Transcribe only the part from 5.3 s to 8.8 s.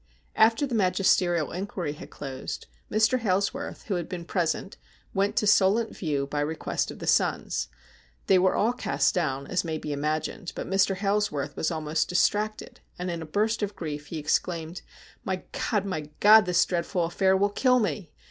to Solent View by request of the sons. They were all